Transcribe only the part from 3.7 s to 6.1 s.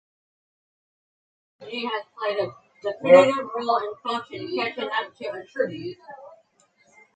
in function catching up to attribute.